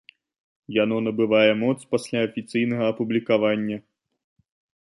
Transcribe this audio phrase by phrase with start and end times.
[0.83, 3.77] Яно набывае моц пасля афіцыйнага апублікавання.